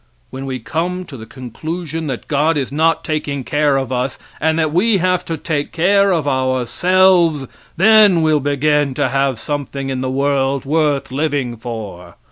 [0.31, 4.57] When we come to the conclusion that God is not taking care of us and
[4.57, 7.45] that we have to take care of ourselves,
[7.77, 12.15] then we'll begin to have something in the world worth living for.